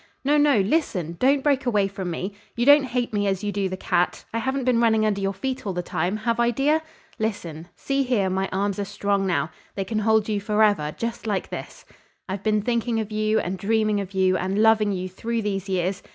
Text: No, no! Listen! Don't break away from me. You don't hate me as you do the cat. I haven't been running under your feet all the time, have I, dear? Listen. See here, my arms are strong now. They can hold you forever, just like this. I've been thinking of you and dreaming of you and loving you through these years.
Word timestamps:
No, 0.23 0.35
no! 0.35 0.61
Listen! 0.61 1.15
Don't 1.19 1.43
break 1.43 1.67
away 1.67 1.87
from 1.87 2.09
me. 2.09 2.33
You 2.55 2.65
don't 2.65 2.85
hate 2.85 3.13
me 3.13 3.27
as 3.27 3.43
you 3.43 3.51
do 3.51 3.69
the 3.69 3.77
cat. 3.77 4.25
I 4.33 4.39
haven't 4.39 4.63
been 4.63 4.81
running 4.81 5.05
under 5.05 5.21
your 5.21 5.31
feet 5.31 5.63
all 5.63 5.73
the 5.73 5.83
time, 5.83 6.17
have 6.17 6.39
I, 6.39 6.49
dear? 6.49 6.81
Listen. 7.19 7.67
See 7.75 8.01
here, 8.01 8.27
my 8.27 8.49
arms 8.51 8.79
are 8.79 8.85
strong 8.85 9.27
now. 9.27 9.51
They 9.75 9.85
can 9.85 9.99
hold 9.99 10.27
you 10.27 10.41
forever, 10.41 10.91
just 10.97 11.27
like 11.27 11.49
this. 11.51 11.85
I've 12.27 12.41
been 12.41 12.63
thinking 12.63 12.99
of 12.99 13.11
you 13.11 13.39
and 13.41 13.59
dreaming 13.59 14.01
of 14.01 14.13
you 14.15 14.35
and 14.37 14.63
loving 14.63 14.91
you 14.91 15.07
through 15.07 15.43
these 15.43 15.69
years. 15.69 16.01